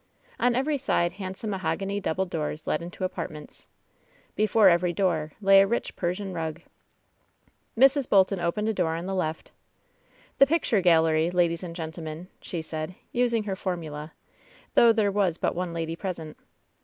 On 0.39 0.55
every 0.55 0.79
side 0.79 1.11
handsome 1.11 1.51
mahogany 1.51 1.99
double 1.99 2.25
doors 2.25 2.65
led 2.65 2.81
into 2.81 3.03
apartments. 3.03 3.67
Before 4.35 4.67
every 4.67 4.93
door 4.93 5.33
lay 5.39 5.61
a 5.61 5.67
rich 5.67 5.95
Persian 5.95 6.33
rug. 6.33 6.61
Mrs. 7.77 8.09
Bolton 8.09 8.39
opened 8.39 8.67
a 8.67 8.73
door 8.73 8.95
on 8.95 9.05
the 9.05 9.13
left. 9.13 9.51
"The 10.39 10.47
picture 10.47 10.81
gallery, 10.81 11.29
ladies 11.29 11.61
and 11.61 11.75
gentlemen," 11.75 12.29
she 12.41 12.63
said, 12.63 12.95
using 13.11 13.43
her 13.43 13.55
formula, 13.55 14.13
though 14.73 14.91
there 14.91 15.11
was 15.11 15.37
but 15.37 15.53
one 15.53 15.71
lady 15.71 15.95
pres 15.95 16.17
ent. 16.17 16.37